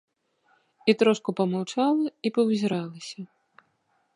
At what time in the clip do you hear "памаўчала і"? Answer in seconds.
1.39-2.33